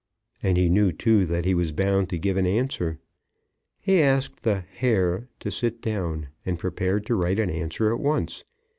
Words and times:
And 0.41 0.57
he 0.57 0.67
knew, 0.67 0.91
too, 0.91 1.27
that 1.27 1.45
he 1.45 1.53
was 1.53 1.71
bound 1.73 2.09
to 2.09 2.17
give 2.17 2.35
an 2.35 2.47
answer. 2.47 2.97
He 3.79 4.01
asked 4.01 4.41
the 4.41 4.61
"Herr" 4.67 5.27
to 5.41 5.51
sit 5.51 5.79
down, 5.79 6.29
and 6.43 6.57
prepared 6.57 7.05
to 7.05 7.15
write 7.15 7.37
an 7.39 7.51
answer 7.51 7.93
at 7.93 7.99
once. 7.99 8.43